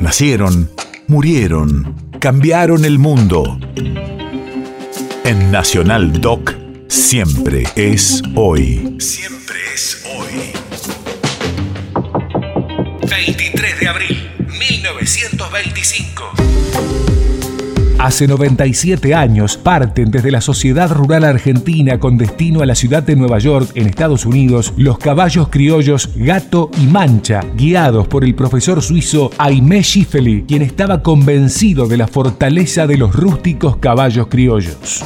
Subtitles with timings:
[0.00, 0.70] Nacieron,
[1.08, 3.58] murieron, cambiaron el mundo.
[5.24, 6.54] En Nacional Doc,
[6.88, 8.96] siempre es hoy.
[8.98, 10.52] Siempre es hoy.
[13.10, 16.69] 23 de abril, 1925.
[18.00, 23.14] Hace 97 años parten desde la Sociedad Rural Argentina con destino a la ciudad de
[23.14, 28.80] Nueva York, en Estados Unidos, los caballos criollos Gato y Mancha, guiados por el profesor
[28.80, 35.04] suizo Aimé Schiffeli, quien estaba convencido de la fortaleza de los rústicos caballos criollos.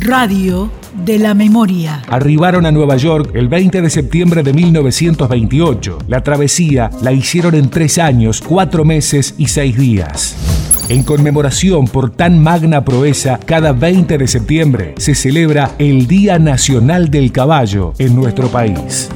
[0.00, 0.68] Radio
[1.04, 2.02] de la memoria.
[2.08, 5.98] Arribaron a Nueva York el 20 de septiembre de 1928.
[6.08, 10.49] La travesía la hicieron en tres años, cuatro meses y seis días.
[10.90, 17.12] En conmemoración por tan magna proeza, cada 20 de septiembre se celebra el Día Nacional
[17.12, 19.08] del Caballo en nuestro país.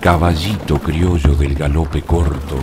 [0.00, 2.58] Caballito criollo del galope corto,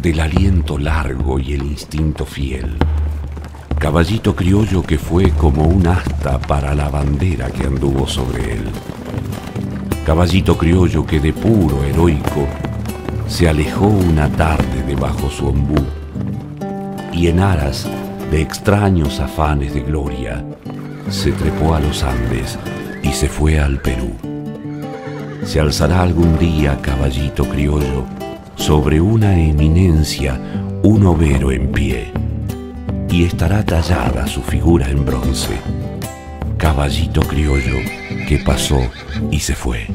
[0.00, 2.78] del aliento largo y el instinto fiel.
[3.78, 8.64] Caballito criollo que fue como un asta para la bandera que anduvo sobre él
[10.04, 12.46] caballito criollo que de puro heroico
[13.26, 15.82] se alejó una tarde debajo su ombú
[17.10, 17.88] y en aras
[18.30, 20.44] de extraños afanes de gloria
[21.08, 22.58] se trepó a los Andes
[23.02, 24.10] y se fue al Perú.
[25.44, 28.04] Se alzará algún día, caballito criollo,
[28.56, 30.40] sobre una eminencia
[30.82, 32.10] un overo en pie,
[33.10, 35.58] y estará tallada su figura en bronce
[36.56, 37.76] caballito criollo
[38.28, 38.80] que pasó
[39.30, 39.86] y se fue.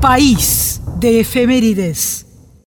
[0.00, 2.26] País de efemérides.